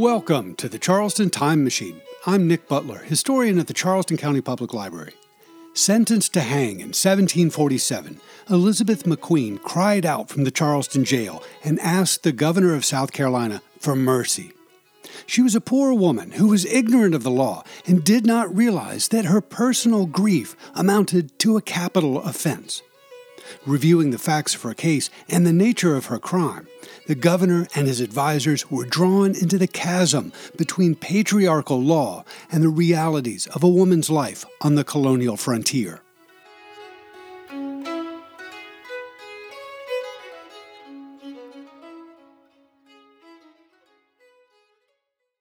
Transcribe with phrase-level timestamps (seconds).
[0.00, 2.00] Welcome to the Charleston Time Machine.
[2.24, 5.12] I'm Nick Butler, historian at the Charleston County Public Library.
[5.74, 8.18] Sentenced to hang in 1747,
[8.48, 13.60] Elizabeth McQueen cried out from the Charleston jail and asked the governor of South Carolina
[13.78, 14.52] for mercy.
[15.26, 19.08] She was a poor woman who was ignorant of the law and did not realize
[19.08, 22.80] that her personal grief amounted to a capital offense.
[23.66, 26.68] Reviewing the facts of her case and the nature of her crime,
[27.06, 32.68] the governor and his advisers were drawn into the chasm between patriarchal law and the
[32.68, 36.00] realities of a woman's life on the colonial frontier.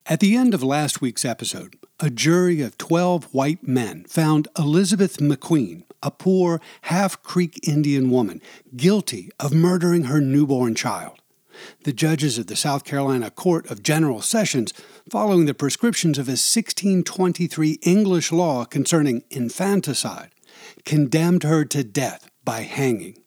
[0.10, 5.18] At the end of last week's episode, a jury of 12 white men found Elizabeth
[5.18, 8.42] McQueen, a poor half Creek Indian woman,
[8.76, 11.22] guilty of murdering her newborn child.
[11.84, 14.74] The judges of the South Carolina Court of General Sessions,
[15.10, 20.32] following the prescriptions of a 1623 English law concerning infanticide,
[20.86, 23.18] condemned her to death by hanging.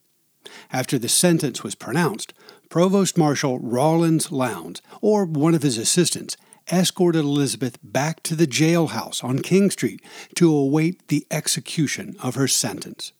[0.72, 2.32] After the sentence was pronounced,
[2.68, 6.36] Provost Marshal Rawlins Lowndes, or one of his assistants,
[6.70, 10.02] escorted Elizabeth back to the jailhouse on King Street
[10.36, 13.12] to await the execution of her sentence.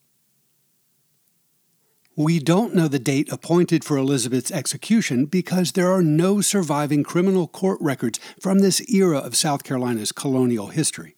[2.14, 7.48] We don't know the date appointed for Elizabeth's execution because there are no surviving criminal
[7.48, 11.16] court records from this era of South Carolina's colonial history.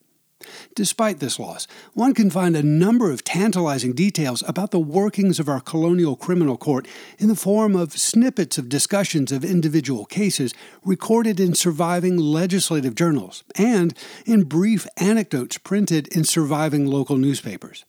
[0.75, 5.49] Despite this loss, one can find a number of tantalizing details about the workings of
[5.49, 11.39] our colonial criminal court in the form of snippets of discussions of individual cases recorded
[11.39, 17.85] in surviving legislative journals and in brief anecdotes printed in surviving local newspapers.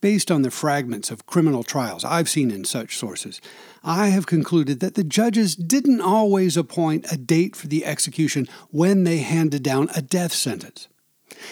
[0.00, 3.40] Based on the fragments of criminal trials I've seen in such sources,
[3.82, 9.04] I have concluded that the judges didn't always appoint a date for the execution when
[9.04, 10.88] they handed down a death sentence.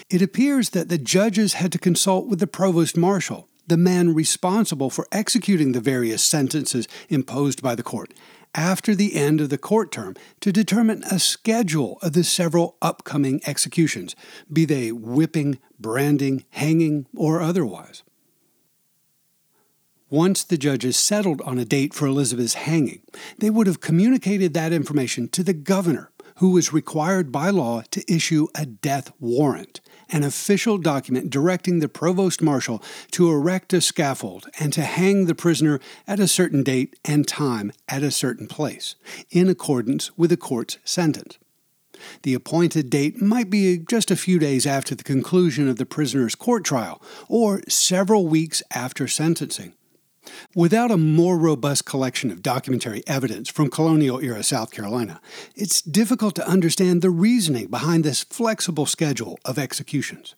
[0.08, 4.90] It appears that the judges had to consult with the provost marshal, the man responsible
[4.90, 8.12] for executing the various sentences imposed by the court,
[8.54, 13.40] after the end of the court term to determine a schedule of the several upcoming
[13.46, 14.16] executions,
[14.52, 18.02] be they whipping, branding, hanging, or otherwise.
[20.08, 23.00] Once the judges settled on a date for Elizabeth's hanging,
[23.38, 28.02] they would have communicated that information to the governor, who was required by law to
[28.10, 29.78] issue a death warrant,
[30.08, 35.34] an official document directing the provost marshal to erect a scaffold and to hang the
[35.34, 38.94] prisoner at a certain date and time at a certain place,
[39.30, 41.36] in accordance with the court's sentence.
[42.22, 46.34] The appointed date might be just a few days after the conclusion of the prisoner's
[46.34, 49.74] court trial, or several weeks after sentencing.
[50.54, 55.20] Without a more robust collection of documentary evidence from colonial era South Carolina,
[55.54, 60.34] it's difficult to understand the reasoning behind this flexible schedule of executions.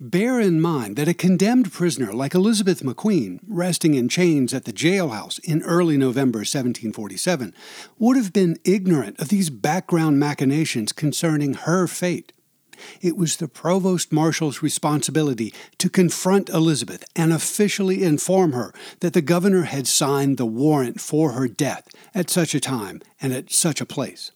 [0.00, 4.72] Bear in mind that a condemned prisoner like Elizabeth McQueen, resting in chains at the
[4.72, 7.54] jailhouse in early November 1747,
[7.98, 12.32] would have been ignorant of these background machinations concerning her fate.
[13.00, 19.22] It was the provost marshal's responsibility to confront Elizabeth and officially inform her that the
[19.22, 23.80] governor had signed the warrant for her death at such a time and at such
[23.80, 24.30] a place.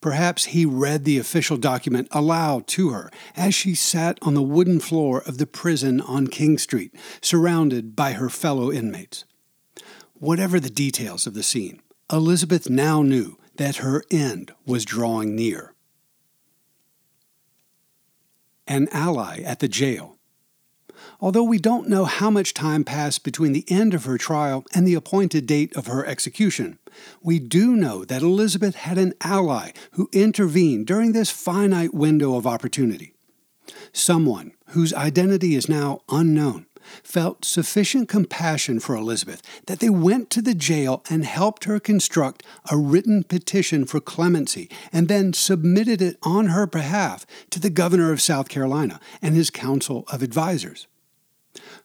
[0.00, 4.80] Perhaps he read the official document aloud to her as she sat on the wooden
[4.80, 9.24] floor of the prison on King Street, surrounded by her fellow inmates.
[10.14, 11.80] Whatever the details of the scene,
[12.12, 15.71] Elizabeth now knew that her end was drawing near
[18.72, 20.16] an ally at the jail.
[21.20, 24.86] Although we don't know how much time passed between the end of her trial and
[24.86, 26.78] the appointed date of her execution,
[27.22, 32.46] we do know that Elizabeth had an ally who intervened during this finite window of
[32.46, 33.14] opportunity.
[33.92, 36.64] Someone whose identity is now unknown
[37.02, 42.42] felt sufficient compassion for Elizabeth that they went to the jail and helped her construct
[42.70, 48.12] a written petition for clemency and then submitted it on her behalf to the governor
[48.12, 50.86] of South Carolina and his council of advisers.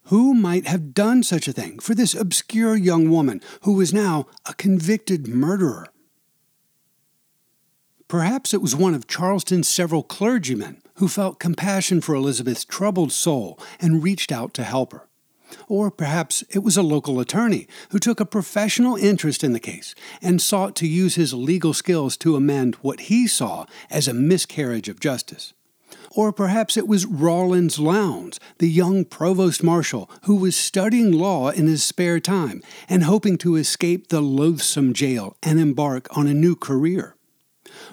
[0.03, 4.27] Who might have done such a thing for this obscure young woman who was now
[4.45, 5.87] a convicted murderer?
[8.07, 13.59] Perhaps it was one of Charleston's several clergymen who felt compassion for Elizabeth's troubled soul
[13.79, 15.07] and reached out to help her.
[15.67, 19.95] Or perhaps it was a local attorney who took a professional interest in the case
[20.21, 24.89] and sought to use his legal skills to amend what he saw as a miscarriage
[24.89, 25.53] of justice.
[26.11, 31.67] Or perhaps it was Rawlins Lowndes, the young provost marshal who was studying law in
[31.67, 36.55] his spare time and hoping to escape the loathsome jail and embark on a new
[36.55, 37.16] career.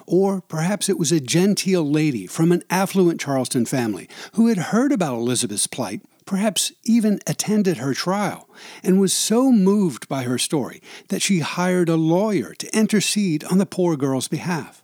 [0.05, 4.91] Or perhaps it was a genteel lady from an affluent Charleston family who had heard
[4.91, 8.49] about Elizabeth's plight, perhaps even attended her trial,
[8.83, 13.57] and was so moved by her story that she hired a lawyer to intercede on
[13.57, 14.83] the poor girl's behalf.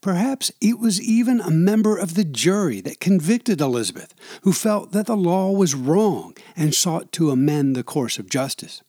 [0.00, 5.06] Perhaps it was even a member of the jury that convicted Elizabeth, who felt that
[5.06, 8.82] the law was wrong and sought to amend the course of justice.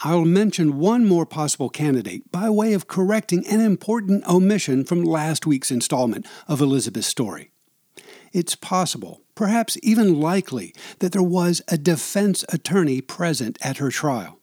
[0.00, 5.46] I'll mention one more possible candidate by way of correcting an important omission from last
[5.46, 7.50] week's installment of Elizabeth's story.
[8.32, 14.38] It's possible, perhaps even likely, that there was a defense attorney present at her trial.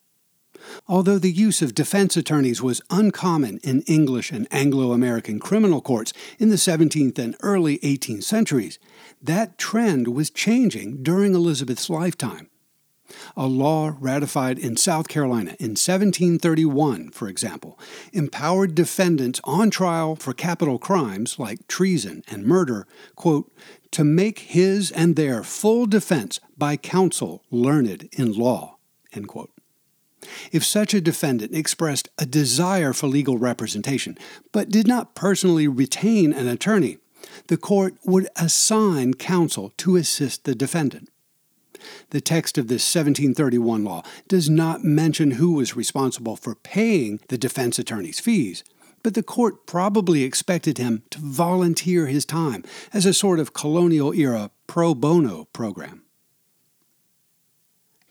[0.88, 6.14] Although the use of defense attorneys was uncommon in English and Anglo American criminal courts
[6.40, 8.80] in the 17th and early 18th centuries,
[9.22, 12.50] that trend was changing during Elizabeth's lifetime.
[13.36, 17.78] A law ratified in South Carolina in 1731, for example,
[18.12, 23.52] empowered defendants on trial for capital crimes like treason and murder, quote,
[23.92, 28.78] to make his and their full defense by counsel learned in law,
[29.14, 29.52] end quote.
[30.52, 34.18] If such a defendant expressed a desire for legal representation,
[34.52, 36.98] but did not personally retain an attorney,
[37.48, 41.10] the court would assign counsel to assist the defendant.
[42.12, 47.38] The text of this 1731 law does not mention who was responsible for paying the
[47.38, 48.64] defense attorney's fees,
[49.04, 52.64] but the court probably expected him to volunteer his time
[52.94, 56.03] as a sort of colonial era pro bono program.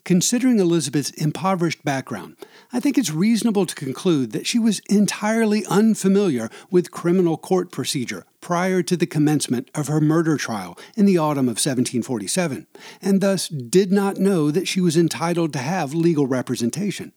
[0.05, 2.35] Considering Elizabeth's impoverished background,
[2.73, 8.25] I think it's reasonable to conclude that she was entirely unfamiliar with criminal court procedure
[8.41, 12.67] prior to the commencement of her murder trial in the autumn of 1747,
[13.01, 17.13] and thus did not know that she was entitled to have legal representation.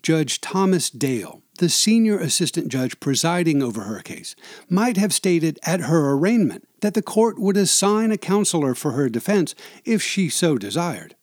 [0.00, 4.36] Judge Thomas Dale, the senior assistant judge presiding over her case,
[4.70, 9.08] might have stated at her arraignment that the court would assign a counselor for her
[9.08, 11.16] defense if she so desired.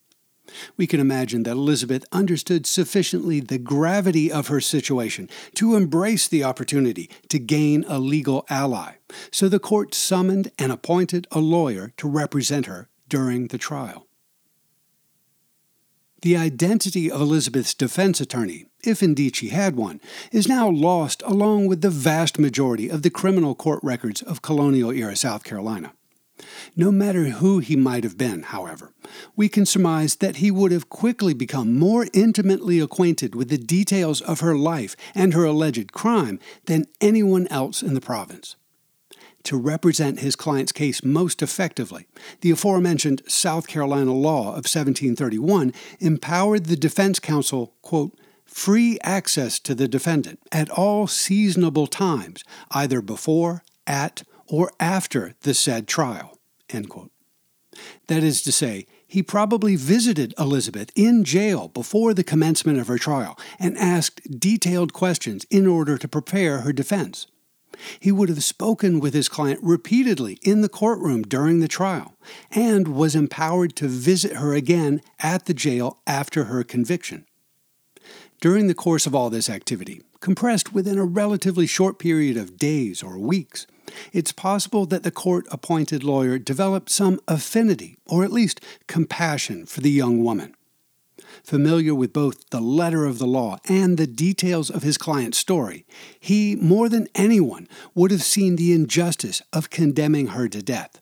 [0.78, 6.44] We can imagine that Elizabeth understood sufficiently the gravity of her situation to embrace the
[6.44, 8.96] opportunity to gain a legal ally,
[9.32, 14.08] so the court summoned and appointed a lawyer to represent her during the trial.
[16.22, 20.02] The identity of Elizabeth's defense attorney, if indeed she had one,
[20.32, 24.92] is now lost along with the vast majority of the criminal court records of colonial
[24.92, 25.94] era South Carolina.
[26.76, 28.92] No matter who he might have been, however,
[29.36, 34.22] we can surmise that he would have quickly become more intimately acquainted with the details
[34.22, 38.56] of her life and her alleged crime than anyone else in the province.
[39.44, 42.08] To represent his client's case most effectively,
[42.42, 49.76] the aforementioned South Carolina law of 1731 empowered the defense counsel, quote, free access to
[49.76, 56.40] the defendant at all seasonable times, either before, at, or after the said trial.
[58.08, 62.98] That is to say, he probably visited Elizabeth in jail before the commencement of her
[62.98, 67.28] trial and asked detailed questions in order to prepare her defense.
[68.00, 72.16] He would have spoken with his client repeatedly in the courtroom during the trial
[72.52, 77.26] and was empowered to visit her again at the jail after her conviction.
[78.42, 83.02] During the course of all this activity, compressed within a relatively short period of days
[83.02, 83.66] or weeks,
[84.12, 89.82] it's possible that the court appointed lawyer developed some affinity, or at least compassion, for
[89.82, 90.56] the young woman.
[91.44, 95.86] Familiar with both the letter of the law and the details of his client's story,
[96.20, 101.00] he, more than anyone, would have seen the injustice of condemning her to death.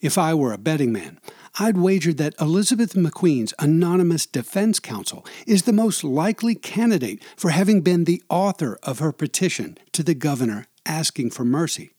[0.00, 1.18] If I were a betting man,
[1.58, 7.80] I'd wager that Elizabeth McQueen's anonymous defense counsel is the most likely candidate for having
[7.80, 11.92] been the author of her petition to the governor asking for mercy.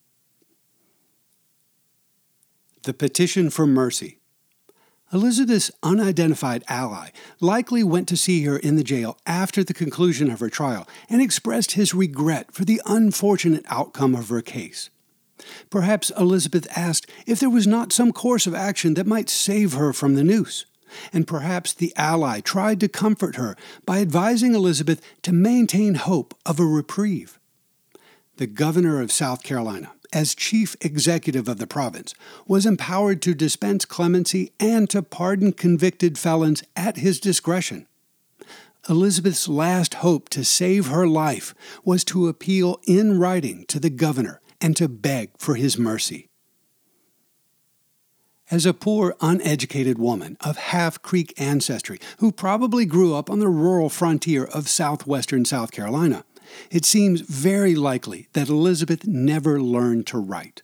[2.83, 4.19] The petition for mercy.
[5.11, 7.09] Elizabeth's unidentified ally
[7.39, 11.21] likely went to see her in the jail after the conclusion of her trial and
[11.21, 14.89] expressed his regret for the unfortunate outcome of her case.
[15.69, 19.93] Perhaps Elizabeth asked if there was not some course of action that might save her
[19.93, 20.65] from the noose.
[21.11, 26.59] And perhaps the ally tried to comfort her by advising Elizabeth to maintain hope of
[26.59, 27.39] a reprieve.
[28.37, 32.13] The governor of South Carolina, as chief executive of the province,
[32.47, 37.87] was empowered to dispense clemency and to pardon convicted felons at his discretion.
[38.87, 41.53] Elizabeth's last hope to save her life
[41.83, 46.29] was to appeal in writing to the governor and to beg for his mercy.
[48.49, 53.49] As a poor, uneducated woman of half Creek ancestry who probably grew up on the
[53.49, 56.23] rural frontier of southwestern South Carolina,
[56.71, 60.61] it seems very likely that Elizabeth never learned to write.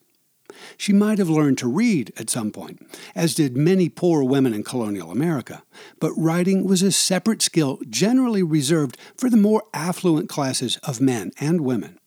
[0.77, 2.85] She might have learned to read at some point,
[3.15, 5.63] as did many poor women in colonial America,
[5.99, 11.31] but writing was a separate skill generally reserved for the more affluent classes of men
[11.39, 11.99] and women.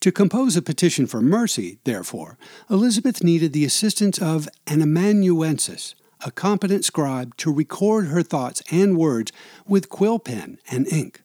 [0.00, 6.30] To compose a petition for mercy, therefore, Elizabeth needed the assistance of an amanuensis, a
[6.30, 9.32] competent scribe to record her thoughts and words
[9.66, 11.22] with quill pen and ink.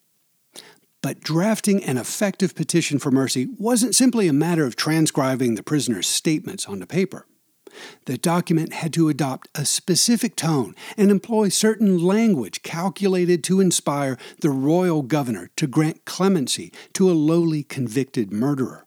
[1.02, 6.08] But drafting an effective petition for mercy wasn't simply a matter of transcribing the prisoner's
[6.08, 7.26] statements onto paper.
[8.06, 14.18] The document had to adopt a specific tone and employ certain language calculated to inspire
[14.42, 18.86] the royal governor to grant clemency to a lowly convicted murderer.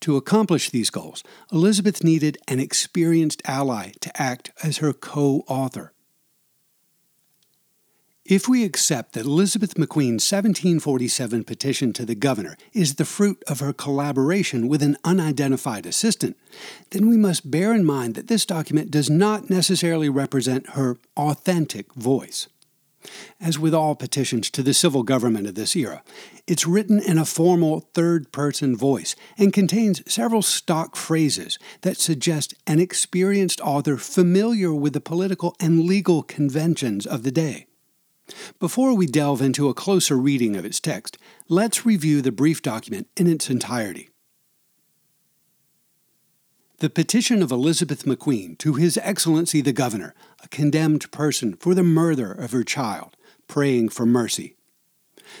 [0.00, 5.92] To accomplish these goals, Elizabeth needed an experienced ally to act as her co author.
[8.28, 13.60] If we accept that Elizabeth McQueen's 1747 petition to the governor is the fruit of
[13.60, 16.36] her collaboration with an unidentified assistant,
[16.90, 21.94] then we must bear in mind that this document does not necessarily represent her authentic
[21.94, 22.48] voice.
[23.40, 26.02] As with all petitions to the civil government of this era,
[26.48, 32.54] it's written in a formal third person voice and contains several stock phrases that suggest
[32.66, 37.68] an experienced author familiar with the political and legal conventions of the day.
[38.58, 41.18] Before we delve into a closer reading of its text,
[41.48, 44.10] let's review the brief document in its entirety.
[46.78, 51.82] The petition of Elizabeth McQueen to His Excellency the Governor, a condemned person for the
[51.82, 53.16] murder of her child,
[53.48, 54.55] praying for mercy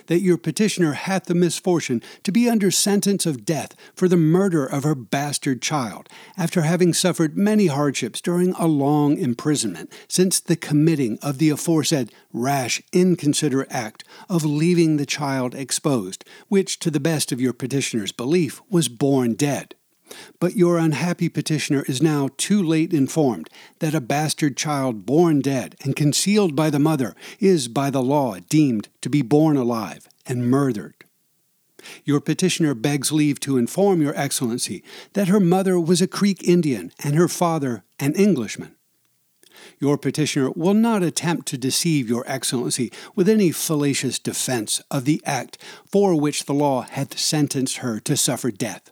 [0.06, 4.66] that your petitioner hath the misfortune to be under sentence of death for the murder
[4.66, 10.56] of her bastard child, after having suffered many hardships during a long imprisonment since the
[10.56, 17.00] committing of the aforesaid rash, inconsiderate act of leaving the child exposed, which, to the
[17.00, 19.75] best of your petitioner's belief, was born dead.
[20.38, 23.48] But your unhappy petitioner is now too late informed
[23.78, 28.36] that a bastard child born dead and concealed by the mother is by the law
[28.48, 30.94] deemed to be born alive and murdered.
[32.04, 34.82] Your petitioner begs leave to inform Your Excellency
[35.12, 38.74] that her mother was a Creek Indian and her father an Englishman.
[39.78, 45.22] Your petitioner will not attempt to deceive Your Excellency with any fallacious defense of the
[45.24, 45.58] act
[45.90, 48.90] for which the law hath sentenced her to suffer death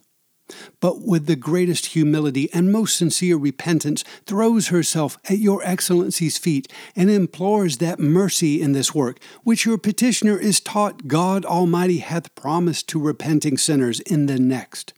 [0.80, 6.70] but with the greatest humility and most sincere repentance throws herself at your Excellency's feet
[6.94, 12.34] and implores that mercy in this work, which your petitioner is taught God Almighty hath
[12.34, 14.94] promised to repenting sinners in the next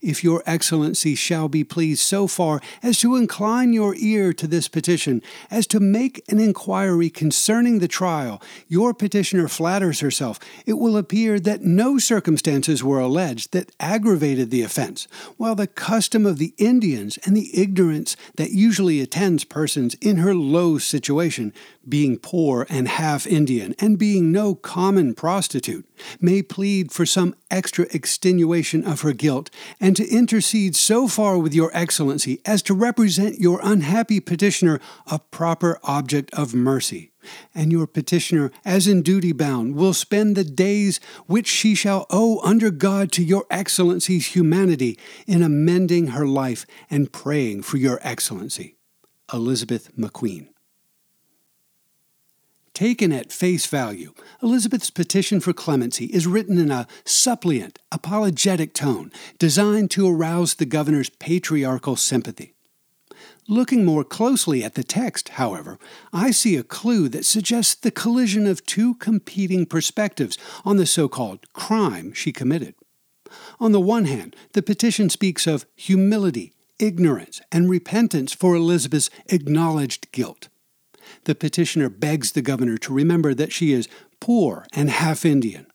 [0.00, 4.68] if your excellency shall be pleased so far as to incline your ear to this
[4.68, 10.38] petition, as to make an inquiry concerning the trial, your petitioner flatters herself.
[10.66, 16.26] It will appear that no circumstances were alleged that aggravated the offense, while the custom
[16.26, 21.52] of the Indians and the ignorance that usually attends persons in her low situation
[21.88, 25.86] being poor and half Indian, and being no common prostitute,
[26.20, 29.50] may plead for some extra extenuation of her guilt,
[29.80, 35.18] and to intercede so far with your Excellency as to represent your unhappy petitioner a
[35.18, 37.12] proper object of mercy.
[37.54, 42.40] And your petitioner, as in duty bound, will spend the days which she shall owe
[42.40, 48.76] under God to your Excellency's humanity in amending her life and praying for your Excellency.
[49.32, 50.48] Elizabeth McQueen.
[52.74, 59.12] Taken at face value, Elizabeth's petition for clemency is written in a suppliant, apologetic tone
[59.38, 62.52] designed to arouse the governor's patriarchal sympathy.
[63.46, 65.78] Looking more closely at the text, however,
[66.12, 71.08] I see a clue that suggests the collision of two competing perspectives on the so
[71.08, 72.74] called crime she committed.
[73.60, 80.10] On the one hand, the petition speaks of humility, ignorance, and repentance for Elizabeth's acknowledged
[80.10, 80.48] guilt
[81.24, 83.88] the petitioner begs the governor to remember that she is
[84.20, 85.66] poor and half Indian.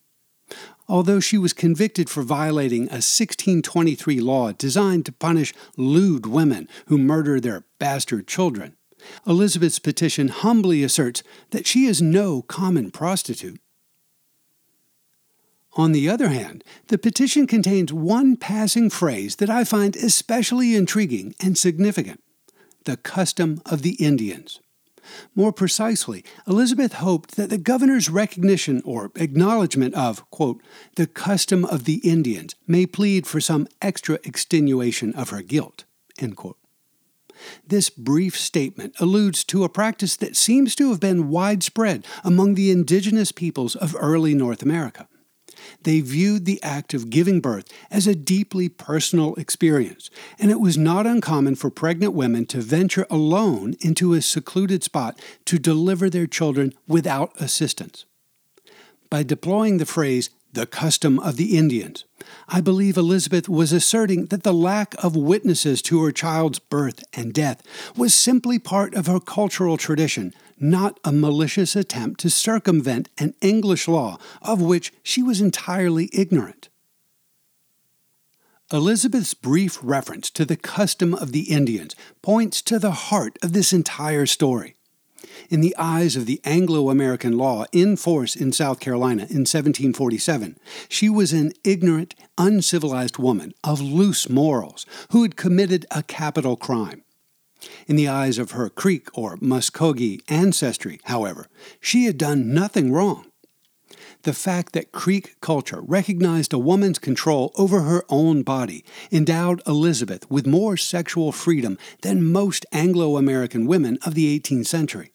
[0.88, 6.98] Although she was convicted for violating a 1623 law designed to punish lewd women who
[6.98, 8.76] murder their bastard children,
[9.28, 13.62] Elizabeth's petition humbly asserts that she is no common prostitute.
[15.74, 21.36] On the other hand, the petition contains one passing phrase that I find especially intriguing
[21.40, 22.22] and significant
[22.86, 24.60] the custom of the Indians.
[25.36, 30.62] More precisely, Elizabeth hoped that the governor's recognition or acknowledgement of, quote,
[30.96, 35.86] the custom of the Indians may plead for some extra extenuation of her guilt,
[36.20, 36.58] end quote.
[37.66, 42.72] This brief statement alludes to a practice that seems to have been widespread among the
[42.72, 45.08] indigenous peoples of early North America.
[45.84, 50.78] They viewed the act of giving birth as a deeply personal experience, and it was
[50.78, 56.28] not uncommon for pregnant women to venture alone into a secluded spot to deliver their
[56.28, 58.06] children without assistance.
[59.10, 62.06] By deploying the phrase, the custom of the Indians,
[62.48, 67.34] I believe Elizabeth was asserting that the lack of witnesses to her child's birth and
[67.34, 67.62] death
[67.96, 73.88] was simply part of her cultural tradition, not a malicious attempt to circumvent an English
[73.88, 76.70] law of which she was entirely ignorant.
[78.72, 83.74] Elizabeth's brief reference to the custom of the Indians points to the heart of this
[83.74, 84.76] entire story
[85.50, 90.58] in the eyes of the Anglo American law in force in South Carolina in 1747,
[90.88, 97.04] she was an ignorant, uncivilized woman of loose morals who had committed a capital crime.
[97.88, 101.48] In the eyes of her Creek or Muskogee ancestry, however,
[101.82, 103.29] she had done nothing wrong.
[104.24, 108.84] The fact that Creek culture recognized a woman's control over her own body
[109.14, 115.14] endowed Elizabeth with more sexual freedom than most Anglo American women of the 18th century.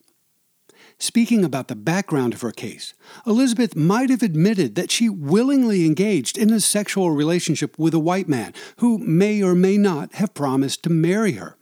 [0.99, 2.94] Speaking about the background of her case,
[3.26, 8.28] Elizabeth might have admitted that she willingly engaged in a sexual relationship with a white
[8.28, 11.58] man who may or may not have promised to marry her.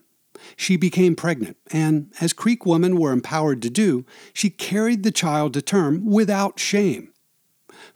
[0.57, 5.55] She became pregnant, and, as Creek women were empowered to do, she carried the child
[5.55, 7.12] to term without shame.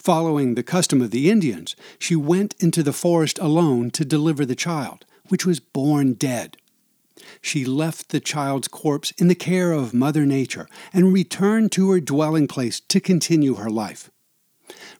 [0.07, 4.55] Following the custom of the Indians, she went into the forest alone to deliver the
[4.55, 6.57] child, which was born dead
[7.41, 12.01] she left the child's corpse in the care of Mother Nature and returned to her
[12.01, 14.11] dwelling place to continue her life.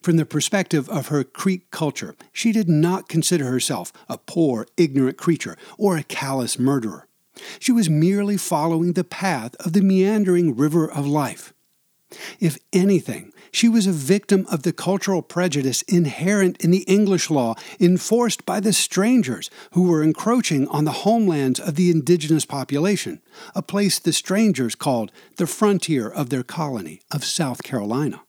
[0.01, 5.17] From the perspective of her Creek culture, she did not consider herself a poor, ignorant
[5.17, 7.07] creature or a callous murderer.
[7.59, 11.53] She was merely following the path of the meandering river of life.
[12.39, 17.55] If anything, she was a victim of the cultural prejudice inherent in the English law
[17.79, 23.21] enforced by the strangers who were encroaching on the homelands of the indigenous population,
[23.55, 28.21] a place the strangers called the frontier of their colony of South Carolina.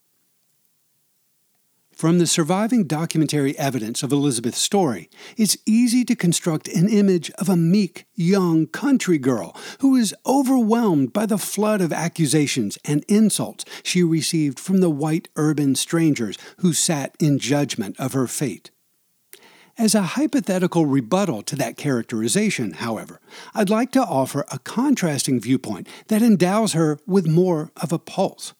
[1.98, 7.48] From the surviving documentary evidence of Elizabeth's story, it's easy to construct an image of
[7.48, 13.64] a meek, young country girl who is overwhelmed by the flood of accusations and insults
[13.82, 18.70] she received from the white urban strangers who sat in judgment of her fate.
[19.76, 23.20] As a hypothetical rebuttal to that characterization, however,
[23.54, 28.54] I'd like to offer a contrasting viewpoint that endows her with more of a pulse.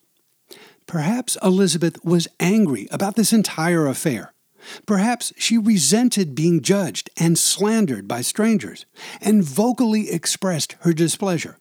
[0.88, 4.33] Perhaps Elizabeth was angry about this entire affair.
[4.87, 8.87] Perhaps she resented being judged and slandered by strangers,
[9.20, 11.59] and vocally expressed her displeasure.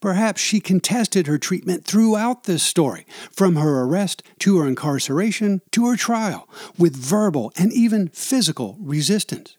[0.00, 5.88] Perhaps she contested her treatment throughout this story, from her arrest to her incarceration to
[5.88, 9.56] her trial, with verbal and even physical resistance.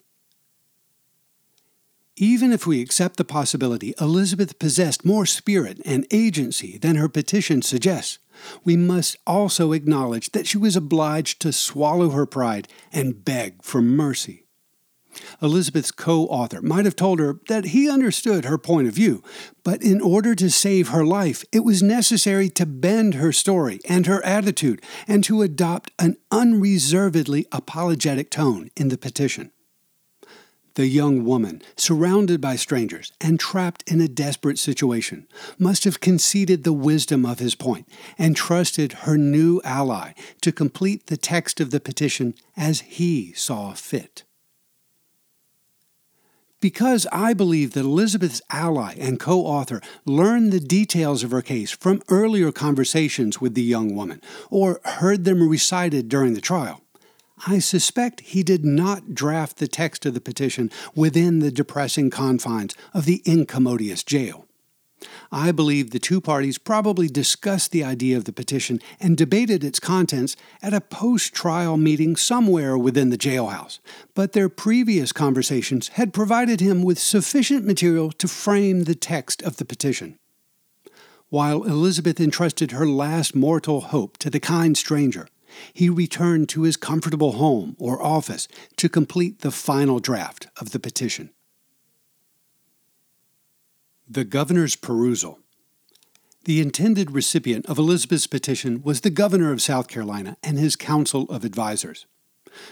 [2.16, 7.62] Even if we accept the possibility Elizabeth possessed more spirit and agency than her petition
[7.62, 8.20] suggests,
[8.64, 13.82] we must also acknowledge that she was obliged to swallow her pride and beg for
[13.82, 14.46] mercy.
[15.42, 19.24] Elizabeth's co author might have told her that he understood her point of view,
[19.64, 24.08] but in order to save her life, it was necessary to bend her story and
[24.08, 29.52] her attitude and to adopt an unreservedly apologetic tone in the petition.
[30.76, 35.26] The young woman, surrounded by strangers and trapped in a desperate situation,
[35.58, 40.12] must have conceded the wisdom of his point and trusted her new ally
[40.42, 44.24] to complete the text of the petition as he saw fit.
[46.60, 51.72] Because I believe that Elizabeth's ally and co author learned the details of her case
[51.72, 56.82] from earlier conversations with the young woman or heard them recited during the trial,
[57.48, 62.74] I suspect he did not draft the text of the petition within the depressing confines
[62.94, 64.46] of the incommodious jail.
[65.32, 69.80] I believe the two parties probably discussed the idea of the petition and debated its
[69.80, 73.80] contents at a post trial meeting somewhere within the jailhouse,
[74.14, 79.58] but their previous conversations had provided him with sufficient material to frame the text of
[79.58, 80.18] the petition.
[81.30, 85.28] While Elizabeth entrusted her last mortal hope to the kind stranger,
[85.74, 90.80] he returned to his comfortable home or office to complete the final draft of the
[90.80, 91.30] petition.
[94.08, 95.40] The Governor's Perusal
[96.44, 101.24] The intended recipient of Elizabeth's petition was the Governor of South Carolina and his Council
[101.24, 102.06] of Advisers.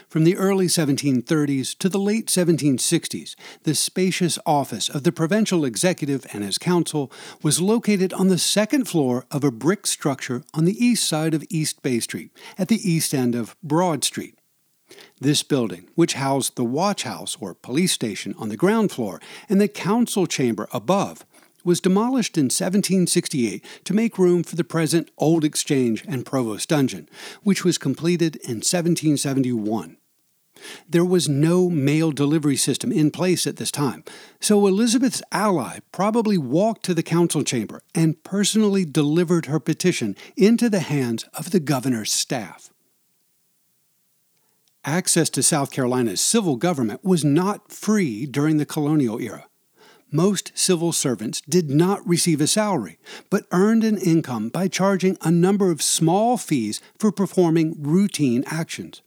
[0.08, 6.26] From the early 1730s to the late 1760s, the spacious office of the provincial executive
[6.32, 7.10] and his council
[7.42, 11.44] was located on the second floor of a brick structure on the east side of
[11.50, 14.38] East Bay Street, at the east end of Broad Street.
[15.20, 19.60] This building, which housed the watch house or police station on the ground floor and
[19.60, 21.24] the council chamber above,
[21.64, 27.08] was demolished in 1768 to make room for the present Old Exchange and Provost Dungeon,
[27.42, 29.96] which was completed in 1771.
[30.88, 34.04] There was no mail delivery system in place at this time,
[34.40, 40.70] so Elizabeth's ally probably walked to the council chamber and personally delivered her petition into
[40.70, 42.70] the hands of the governor's staff.
[44.84, 49.46] Access to South Carolina's civil government was not free during the colonial era
[50.14, 52.98] most civil servants did not receive a salary,
[53.30, 59.02] but earned an income by charging a number of small fees for performing routine actions.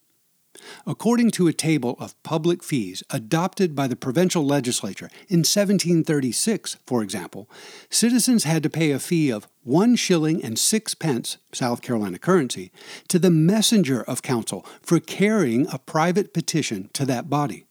[0.86, 7.02] According to a table of public fees adopted by the provincial legislature in 1736, for
[7.04, 7.50] example,
[7.89, 12.72] citizens had to pay a fee of one shilling and six pence, South Carolina currency,
[13.08, 17.66] to the messenger of council for carrying a private petition to that body.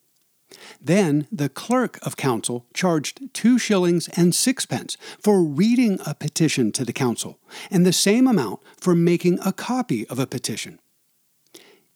[0.80, 6.84] Then the clerk of council charged two shillings and sixpence for reading a petition to
[6.84, 7.38] the council,
[7.70, 10.78] and the same amount for making a copy of a petition.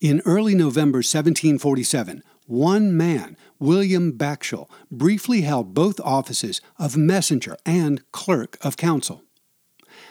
[0.00, 8.02] In early November 1747, one man, William Backshall, briefly held both offices of messenger and
[8.10, 9.22] clerk of council.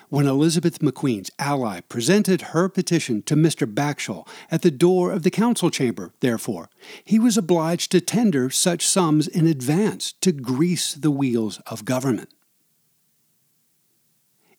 [0.10, 3.72] When Elizabeth McQueen's ally presented her petition to Mr.
[3.72, 6.72] Backshall at the door of the council chamber, therefore,
[7.06, 12.34] he was obliged to tender such sums in advance to grease the wheels of government.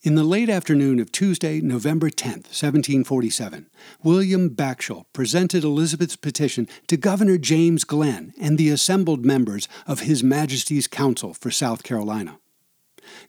[0.02, 3.66] In the late afternoon of Tuesday, November 10, 1747,
[4.04, 10.22] William Backshall presented Elizabeth's petition to Governor James Glen and the assembled members of His
[10.22, 12.38] Majesty's Council for South Carolina.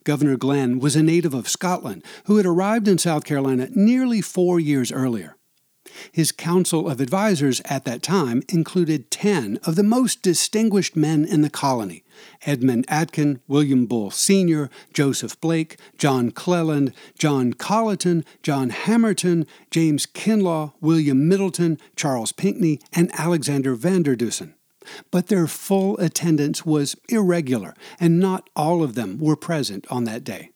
[0.04, 4.60] Governor Glen was a native of Scotland who had arrived in South Carolina nearly four
[4.60, 5.36] years earlier.
[6.12, 11.42] His council of advisers at that time included ten of the most distinguished men in
[11.42, 12.04] the colony
[12.46, 20.74] Edmund Atkin, William Bull Sr., Joseph Blake, John Cleland, John Colleton, John Hamerton, James Kinloch,
[20.82, 24.54] William Middleton, Charles Pinckney, and Alexander Vanderdusen
[25.12, 30.24] but their full attendance was irregular, and not all of them were present on that
[30.24, 30.52] day.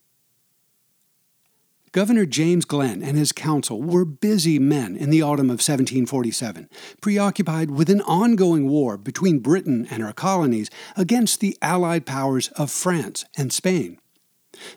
[1.95, 6.67] Governor James Glen and his council were busy men in the autumn of 1747,
[7.01, 12.69] preoccupied with an ongoing war between Britain and her colonies against the Allied powers of
[12.69, 13.97] France and Spain.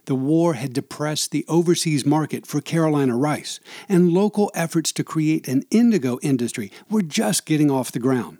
[0.04, 3.58] The war had depressed the overseas market for Carolina rice,
[3.88, 8.38] and local efforts to create an indigo industry were just getting off the ground.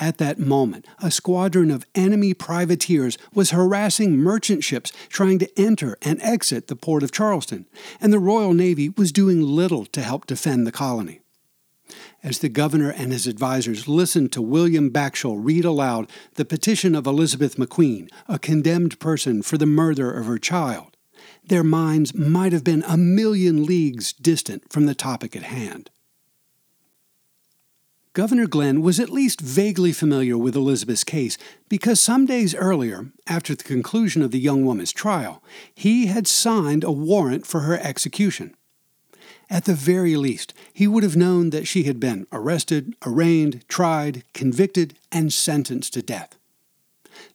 [0.00, 5.98] At that moment, a squadron of enemy privateers was harassing merchant ships trying to enter
[6.02, 7.66] and exit the port of Charleston,
[8.00, 11.20] and the Royal Navy was doing little to help defend the colony.
[12.22, 17.06] As the governor and his advisers listened to William Backshall read aloud the petition of
[17.06, 20.96] Elizabeth McQueen, a condemned person for the murder of her child,
[21.44, 25.90] their minds might have been a million leagues distant from the topic at hand.
[28.14, 31.38] Governor Glen was at least vaguely familiar with Elizabeth's case
[31.70, 35.42] because some days earlier, after the conclusion of the young woman's trial,
[35.74, 38.54] he had signed a warrant for her execution.
[39.48, 44.24] At the very least, he would have known that she had been arrested, arraigned, tried,
[44.34, 46.36] convicted, and sentenced to death.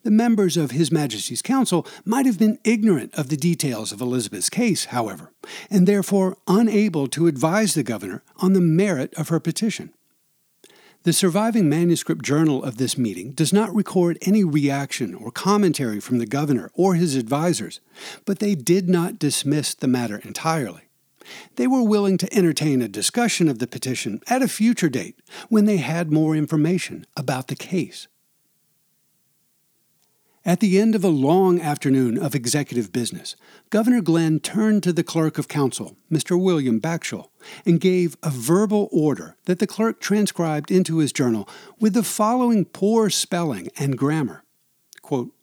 [0.03, 4.49] The members of His Majesty's Council might have been ignorant of the details of Elizabeth's
[4.49, 5.31] case, however,
[5.71, 9.91] and therefore unable to advise the governor on the merit of her petition.
[11.07, 16.17] The surviving manuscript journal of this meeting does not record any reaction or commentary from
[16.17, 17.79] the governor or his advisers,
[18.25, 20.81] but they did not dismiss the matter entirely.
[21.55, 25.17] They were willing to entertain a discussion of the petition at a future date
[25.47, 28.09] when they had more information about the case.
[30.47, 33.35] At the end of a long afternoon of executive business,
[33.69, 36.41] Governor Glen turned to the clerk of council, Mr.
[36.41, 37.27] William Backshall,
[37.65, 41.49] and gave a verbal order that the clerk transcribed into his journal
[41.81, 44.45] with the following poor spelling and grammar.
[45.01, 45.33] Quote,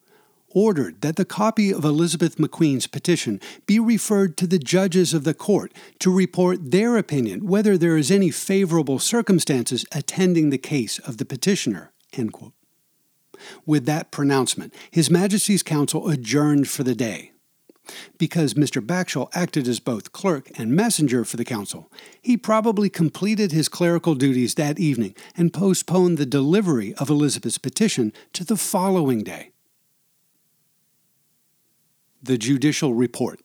[0.49, 5.35] ordered that the copy of Elizabeth McQueen's petition be referred to the judges of the
[5.35, 11.19] court to report their opinion whether there is any favorable circumstances attending the case of
[11.19, 11.93] the petitioner.
[12.14, 12.55] End quote.
[13.66, 17.33] With that pronouncement, His Majesty's Council adjourned for the day.
[18.16, 18.85] Because Mr.
[18.85, 21.90] Backshall acted as both clerk and messenger for the council,
[22.22, 28.12] he probably completed his clerical duties that evening and postponed the delivery of Elizabeth's petition
[28.33, 29.50] to the following day.
[32.22, 33.40] The Judicial Report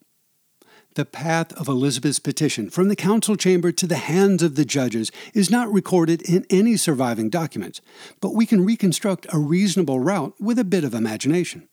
[0.96, 5.12] the path of Elizabeth's petition from the council chamber to the hands of the judges
[5.34, 7.82] is not recorded in any surviving documents,
[8.20, 11.68] but we can reconstruct a reasonable route with a bit of imagination.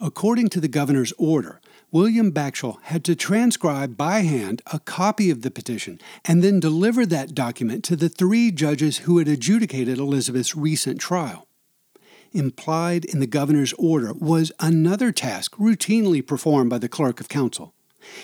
[0.00, 1.60] According to the governor's order,
[1.92, 7.06] William Backshall had to transcribe by hand a copy of the petition and then deliver
[7.06, 11.46] that document to the three judges who had adjudicated Elizabeth's recent trial.
[12.32, 17.74] Implied in the governor's order was another task routinely performed by the clerk of council.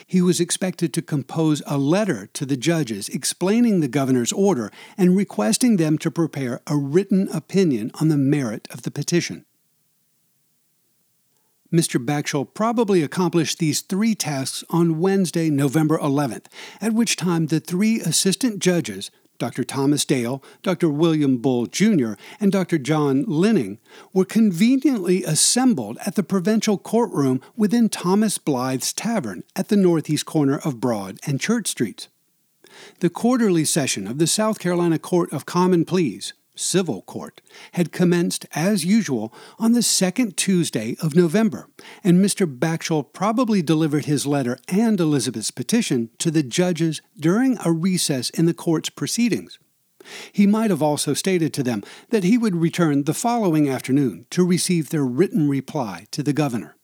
[0.07, 5.17] He was expected to compose a letter to the judges explaining the governor's order and
[5.17, 9.45] requesting them to prepare a written opinion on the merit of the petition.
[11.73, 12.05] Mr.
[12.05, 16.47] Backshall probably accomplished these three tasks on Wednesday, November 11th,
[16.81, 19.65] at which time the three assistant judges, Dr.
[19.65, 20.89] Thomas Dale, Dr.
[20.89, 22.79] William Bull Jr., and Dr.
[22.79, 23.79] John Linning,
[24.13, 30.59] were conveniently assembled at the provincial courtroom within Thomas Blythe's Tavern at the northeast corner
[30.59, 32.07] of Broad and Church Streets.
[33.01, 37.41] The quarterly session of the South Carolina Court of Common Pleas civil court
[37.73, 41.69] had commenced as usual on the second Tuesday of November,
[42.05, 42.47] and Mr.
[42.47, 48.47] Backshall probably delivered his letter and Elizabeth's petition to the judges during a recess in
[48.47, 49.59] the court's proceedings.
[50.33, 54.47] He might have also stated to them that he would return the following afternoon to
[54.47, 56.77] receive their written reply to the governor.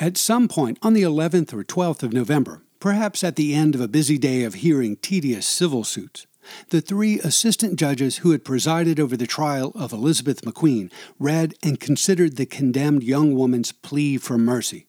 [0.00, 3.80] At some point on the 11th or 12th of November, perhaps at the end of
[3.80, 6.26] a busy day of hearing tedious civil suits,
[6.70, 11.80] the three assistant judges who had presided over the trial of Elizabeth McQueen read and
[11.80, 14.86] considered the condemned young woman's plea for mercy.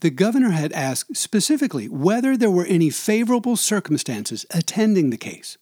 [0.00, 5.58] The governor had asked specifically whether there were any favorable circumstances attending the case.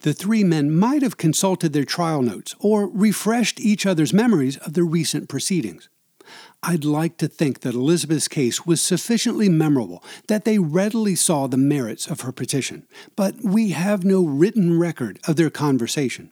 [0.00, 4.74] The three men might have consulted their trial notes or refreshed each other's memories of
[4.74, 5.88] the recent proceedings.
[6.66, 11.58] I'd like to think that Elizabeth's case was sufficiently memorable that they readily saw the
[11.58, 16.30] merits of her petition, but we have no written record of their conversation.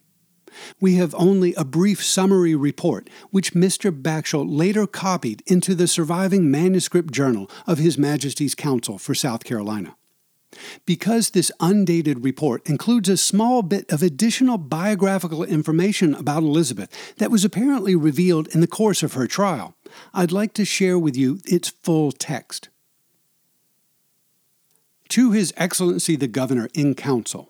[0.81, 3.91] We have only a brief summary report, which Mr.
[3.91, 9.95] Backshall later copied into the surviving manuscript journal of His Majesty's Council for South Carolina.
[10.85, 17.31] Because this undated report includes a small bit of additional biographical information about Elizabeth that
[17.31, 19.75] was apparently revealed in the course of her trial,
[20.13, 22.69] I'd like to share with you its full text.
[25.09, 27.49] To His Excellency the Governor in Council.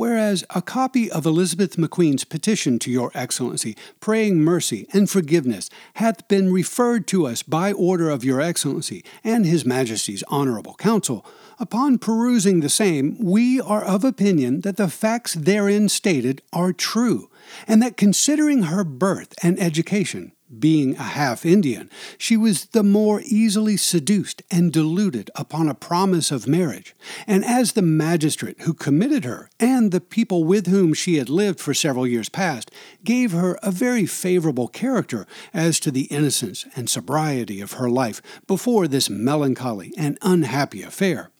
[0.00, 6.26] Whereas a copy of Elizabeth McQueen's petition to Your Excellency, praying mercy and forgiveness, hath
[6.26, 11.26] been referred to us by order of Your Excellency and His Majesty's Honorable Council,
[11.60, 17.30] upon perusing the same, we are of opinion that the facts therein stated are true,
[17.68, 23.20] and that considering her birth and education, being a half Indian, she was the more
[23.24, 26.94] easily seduced and deluded upon a promise of marriage.
[27.26, 31.60] And as the magistrate who committed her, and the people with whom she had lived
[31.60, 32.70] for several years past,
[33.04, 38.20] gave her a very favorable character as to the innocence and sobriety of her life
[38.46, 41.30] before this melancholy and unhappy affair.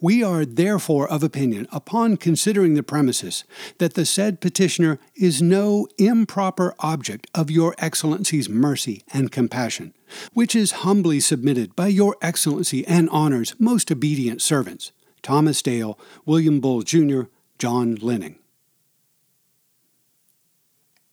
[0.00, 3.44] We are therefore of opinion, upon considering the premises,
[3.78, 9.94] that the said petitioner is no improper object of Your Excellency's mercy and compassion,
[10.32, 16.60] which is humbly submitted by Your Excellency and Honor's most obedient servants, Thomas Dale, William
[16.60, 17.22] Bull, Jr.,
[17.58, 18.38] John Linning.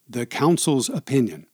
[0.08, 1.46] The Council's Opinion.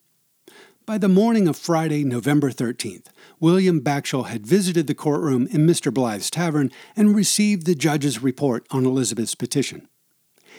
[0.91, 5.95] By the morning of Friday, November 13th, William Backshall had visited the courtroom in Mr.
[5.95, 9.87] Blythe's tavern and received the judge's report on Elizabeth's petition.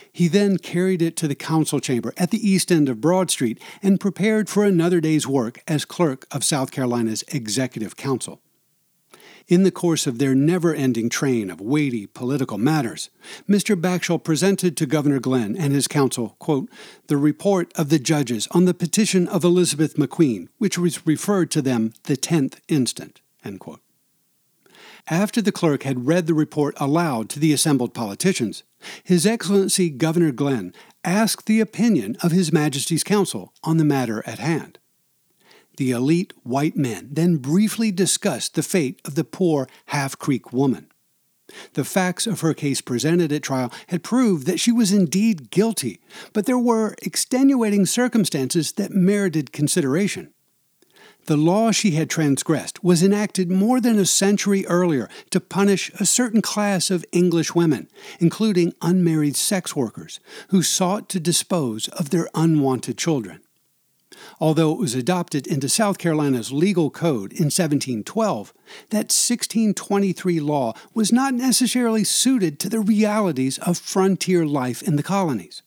[0.10, 3.60] He then carried it to the council chamber at the east end of Broad Street
[3.84, 8.42] and prepared for another day's work as clerk of South Carolina's Executive Council
[9.48, 13.10] in the course of their never ending train of weighty political matters,
[13.50, 13.80] Mr.
[13.80, 16.70] Backshall presented to Governor Glen and his council, quote,
[17.08, 21.62] the report of the judges on the petition of Elizabeth McQueen, which was referred to
[21.62, 23.22] them the 10th instant.
[25.10, 28.64] After the clerk had read the report aloud to the assembled politicians,
[29.04, 30.74] His Excellency Governor Glen
[31.04, 34.78] asked the opinion of His Majesty's Council on the matter at hand
[35.78, 40.88] the elite white men then briefly discussed the fate of the poor Half Creek woman.
[41.74, 46.00] The facts of her case presented at trial had proved that she was indeed guilty,
[46.34, 50.34] but there were extenuating circumstances that merited consideration.
[51.26, 56.06] The law she had transgressed was enacted more than a century earlier to punish a
[56.06, 62.28] certain class of English women, including unmarried sex workers, who sought to dispose of their
[62.34, 63.42] unwanted children.
[64.40, 68.54] Although it was adopted into South Carolina's legal code in 1712,
[68.90, 75.04] that 1623 law was not necessarily suited to the realities of frontier life in the
[75.04, 75.62] colonies.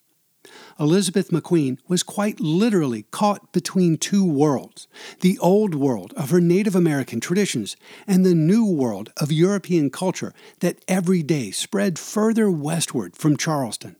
[0.78, 4.88] Elizabeth McQueen was quite literally caught between two worlds
[5.20, 10.34] the old world of her Native American traditions and the new world of European culture
[10.60, 13.96] that every day spread further westward from Charleston.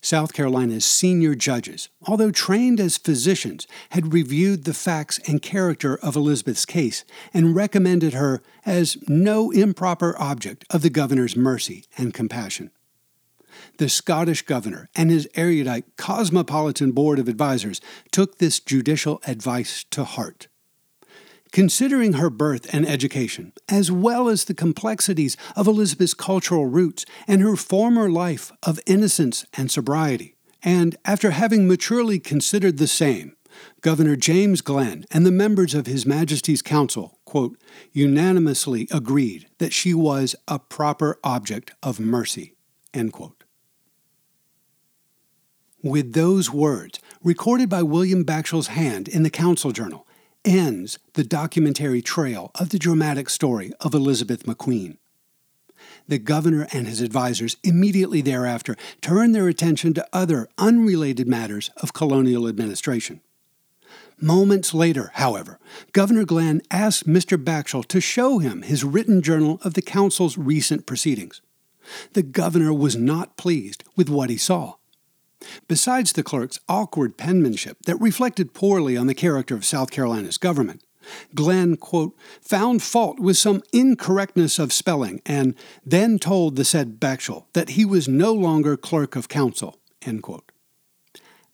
[0.00, 6.16] South Carolina's senior judges, although trained as physicians, had reviewed the facts and character of
[6.16, 12.70] Elizabeth's case and recommended her as no improper object of the governor's mercy and compassion
[13.78, 20.04] the Scottish governor and his erudite cosmopolitan board of advisers took this judicial advice to
[20.04, 20.48] heart.
[21.52, 27.42] Considering her birth and education, as well as the complexities of Elizabeth's cultural roots and
[27.42, 33.34] her former life of innocence and sobriety, and after having maturely considered the same,
[33.80, 37.58] Governor James Glen and the members of His Majesty's Council, quote,
[37.92, 42.54] unanimously agreed that she was a proper object of mercy.
[42.94, 43.44] End quote.
[45.82, 50.06] With those words, recorded by William Bagshawe's hand in the Council Journal,
[50.44, 54.96] ends the documentary trail of the dramatic story of Elizabeth McQueen.
[56.08, 61.92] The governor and his advisers immediately thereafter turned their attention to other unrelated matters of
[61.92, 63.20] colonial administration.
[64.20, 65.58] Moments later, however,
[65.92, 67.42] Governor Glen asked Mr.
[67.42, 71.40] Bagshawe to show him his written journal of the council's recent proceedings.
[72.12, 74.74] The governor was not pleased with what he saw.
[75.68, 80.82] Besides the clerk's awkward penmanship that reflected poorly on the character of South Carolina's government,
[81.34, 87.46] Glen, quote, found fault with some incorrectness of spelling and then told the said Bagshawe
[87.52, 90.52] that he was no longer clerk of council, end quote.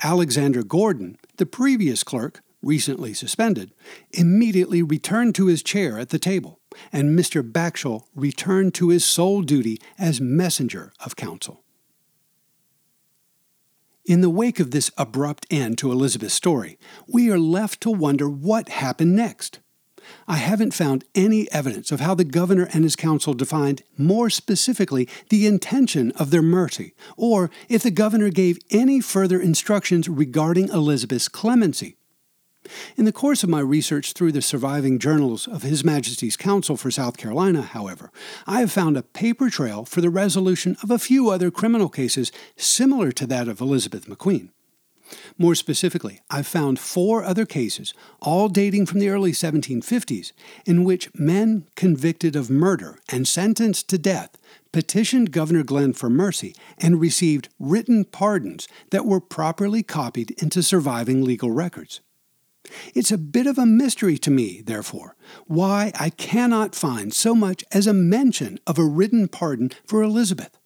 [0.03, 3.73] Alexander Gordon, the previous clerk, recently suspended,
[4.13, 6.61] immediately returned to his chair at the table,
[6.93, 7.43] and Mr.
[7.43, 11.63] Bagshawe returned to his sole duty as messenger of council.
[14.07, 18.29] In the wake of this abrupt end to Elizabeth's story, we are left to wonder
[18.29, 19.59] what happened next.
[20.29, 25.09] I haven't found any evidence of how the governor and his council defined more specifically
[25.29, 31.27] the intention of their mercy, or if the governor gave any further instructions regarding Elizabeth's
[31.27, 31.97] clemency.
[32.97, 36.91] In the course of my research through the surviving journals of His Majesty's Council for
[36.91, 38.11] South Carolina, however,
[38.47, 42.33] I have found a paper trail for the resolution of a few other criminal cases
[42.57, 44.51] similar to that of Elizabeth McQueen.
[45.39, 50.33] More specifically, I've found four other cases, all dating from the early 1750s,
[50.65, 54.37] in which men convicted of murder and sentenced to death
[54.73, 61.25] petitioned Governor Glen for mercy and received written pardons that were properly copied into surviving
[61.25, 62.03] legal records.
[62.95, 67.65] It's a bit of a mystery to me, therefore, why I cannot find so much
[67.73, 70.57] as a mention of a written pardon for Elizabeth.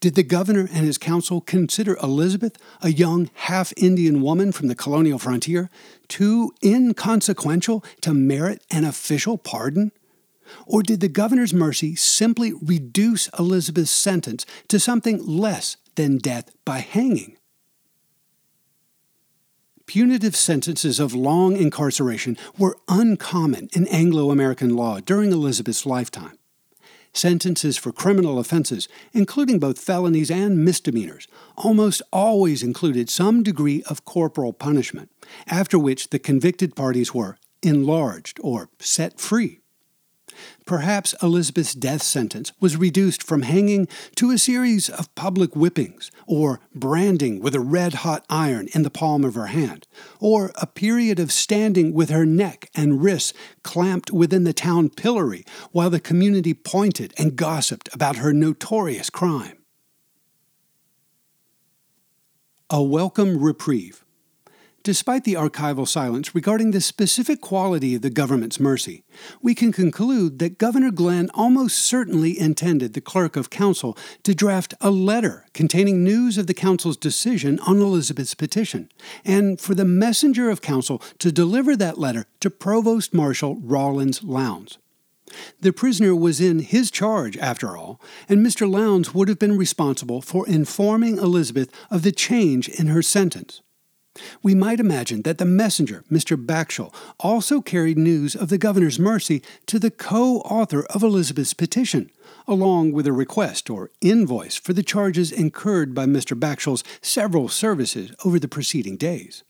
[0.00, 4.74] Did the governor and his council consider Elizabeth, a young half Indian woman from the
[4.74, 5.70] colonial frontier,
[6.08, 9.92] too inconsequential to merit an official pardon?
[10.66, 16.78] Or did the governor's mercy simply reduce Elizabeth's sentence to something less than death by
[16.78, 17.36] hanging?
[19.90, 26.38] Punitive sentences of long incarceration were uncommon in Anglo American law during Elizabeth's lifetime.
[27.12, 31.26] Sentences for criminal offenses, including both felonies and misdemeanors,
[31.56, 35.10] almost always included some degree of corporal punishment,
[35.48, 39.59] after which the convicted parties were enlarged or set free.
[40.66, 46.60] Perhaps Elizabeth's death sentence was reduced from hanging to a series of public whippings, or
[46.74, 49.86] branding with a red hot iron in the palm of her hand,
[50.20, 55.44] or a period of standing with her neck and wrists clamped within the town pillory
[55.72, 59.58] while the community pointed and gossiped about her notorious crime.
[62.70, 64.04] A welcome reprieve.
[64.82, 69.04] Despite the archival silence regarding the specific quality of the government's mercy,
[69.42, 74.72] we can conclude that Governor Glen almost certainly intended the clerk of council to draft
[74.80, 78.90] a letter containing news of the council's decision on Elizabeth's petition,
[79.22, 84.78] and for the messenger of council to deliver that letter to Provost Marshal Rawlins Lowndes.
[85.60, 88.00] The prisoner was in his charge, after all,
[88.30, 88.68] and Mr.
[88.68, 93.60] Lowndes would have been responsible for informing Elizabeth of the change in her sentence.
[94.42, 96.36] We might imagine that the messenger, Mr.
[96.36, 102.10] Bagshawe, also carried news of the governor's mercy to the co author of Elizabeth's petition,
[102.48, 106.38] along with a request or invoice for the charges incurred by Mr.
[106.38, 109.44] Bagshawe's several services over the preceding days.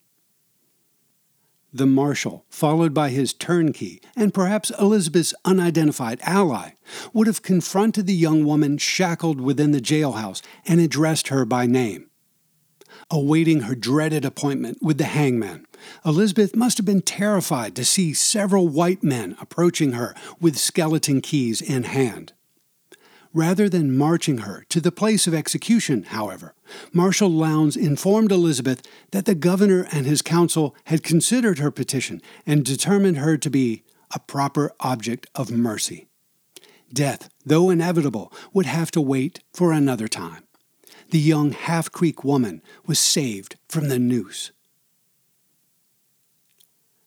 [1.72, 6.72] The marshal, followed by his turnkey and perhaps Elizabeth's unidentified ally,
[7.12, 12.09] would have confronted the young woman shackled within the jailhouse and addressed her by name
[13.10, 15.66] awaiting her dreaded appointment with the hangman.
[16.04, 21.60] Elizabeth must have been terrified to see several white men approaching her with skeleton keys
[21.60, 22.32] in hand.
[23.32, 26.54] Rather than marching her to the place of execution, however,
[26.92, 28.82] Marshal Lowndes informed Elizabeth
[29.12, 33.84] that the governor and his council had considered her petition and determined her to be
[34.12, 36.08] a proper object of mercy.
[36.92, 40.42] Death, though inevitable, would have to wait for another time
[41.10, 44.52] the young Half Creek woman was saved from the noose.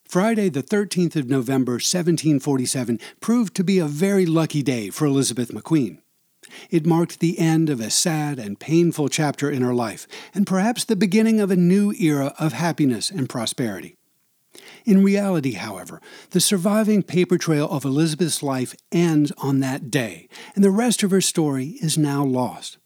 [0.04, 5.50] Friday, the 13th of November, 1747, proved to be a very lucky day for Elizabeth
[5.50, 5.98] McQueen.
[6.70, 10.84] It marked the end of a sad and painful chapter in her life, and perhaps
[10.84, 13.96] the beginning of a new era of happiness and prosperity.
[14.84, 16.00] In reality, however,
[16.30, 21.10] the surviving paper trail of Elizabeth's life ends on that day, and the rest of
[21.10, 22.78] her story is now lost.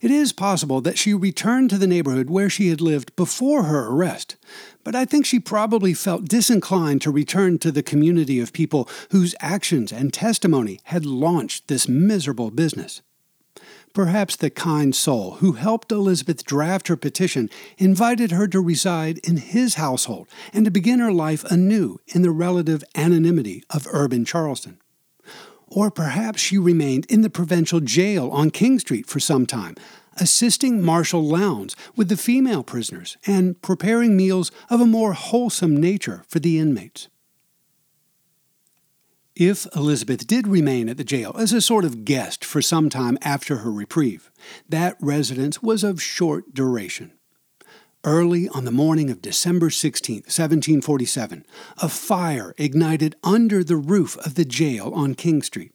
[0.00, 3.88] It is possible that she returned to the neighborhood where she had lived before her
[3.88, 4.36] arrest,
[4.84, 9.34] but I think she probably felt disinclined to return to the community of people whose
[9.40, 13.02] actions and testimony had launched this miserable business.
[13.92, 19.36] Perhaps the kind soul who helped Elizabeth draft her petition invited her to reside in
[19.36, 24.79] his household and to begin her life anew in the relative anonymity of urban Charleston.
[25.70, 29.76] Or perhaps she remained in the provincial jail on King Street for some time,
[30.16, 36.24] assisting Marshal Lowndes with the female prisoners and preparing meals of a more wholesome nature
[36.28, 37.08] for the inmates.
[39.36, 43.16] If Elizabeth did remain at the jail as a sort of guest for some time
[43.22, 44.30] after her reprieve,
[44.68, 47.12] that residence was of short duration.
[48.04, 51.44] Early on the morning of December 16, 1747,
[51.82, 55.72] a fire ignited under the roof of the jail on King Street.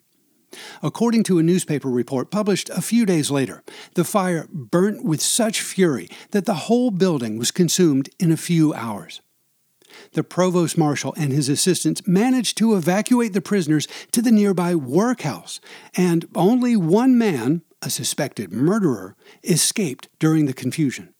[0.81, 3.61] According to a newspaper report published a few days later,
[3.93, 8.73] the fire burnt with such fury that the whole building was consumed in a few
[8.73, 9.21] hours.
[10.13, 15.59] The provost marshal and his assistants managed to evacuate the prisoners to the nearby workhouse,
[15.95, 21.14] and only one man, a suspected murderer, escaped during the confusion.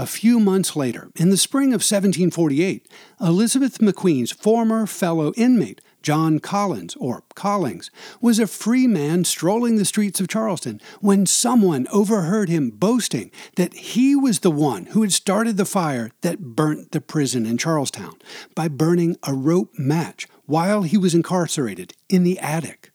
[0.00, 2.88] A few months later, in the spring of 1748,
[3.20, 9.84] Elizabeth McQueen's former fellow inmate, John Collins, or Collings, was a free man strolling the
[9.84, 15.12] streets of Charleston when someone overheard him boasting that he was the one who had
[15.12, 18.14] started the fire that burnt the prison in Charlestown
[18.54, 22.89] by burning a rope match while he was incarcerated in the attic.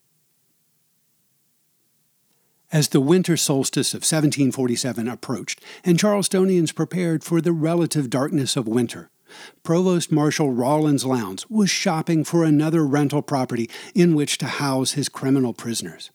[2.76, 8.68] As the winter solstice of 1747 approached and Charlestonians prepared for the relative darkness of
[8.68, 9.10] winter,
[9.64, 15.08] Provost Marshal Rawlins Lowndes was shopping for another rental property in which to house his
[15.08, 16.12] criminal prisoners.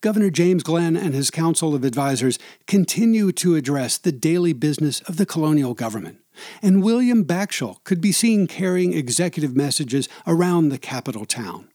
[0.00, 5.16] Governor James Glen and his council of advisers continued to address the daily business of
[5.16, 6.18] the colonial government,
[6.62, 11.71] and William Bagshawe could be seen carrying executive messages around the capital town.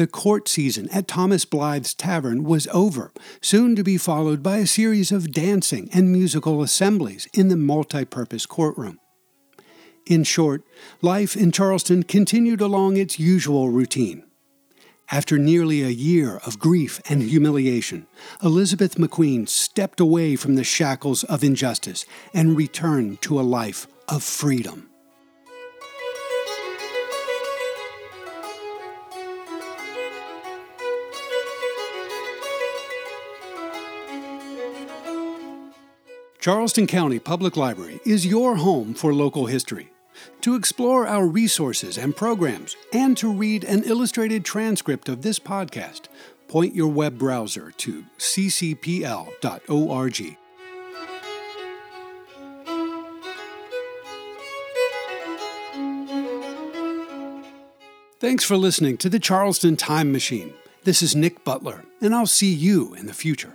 [0.00, 4.66] The court season at Thomas Blythe's Tavern was over, soon to be followed by a
[4.66, 8.98] series of dancing and musical assemblies in the multi purpose courtroom.
[10.06, 10.62] In short,
[11.02, 14.24] life in Charleston continued along its usual routine.
[15.10, 18.06] After nearly a year of grief and humiliation,
[18.42, 24.22] Elizabeth McQueen stepped away from the shackles of injustice and returned to a life of
[24.22, 24.89] freedom.
[36.40, 39.92] Charleston County Public Library is your home for local history.
[40.40, 46.08] To explore our resources and programs, and to read an illustrated transcript of this podcast,
[46.48, 49.36] point your web browser to ccpl.org.
[58.18, 60.54] Thanks for listening to the Charleston Time Machine.
[60.84, 63.52] This is Nick Butler, and I'll see you in the future.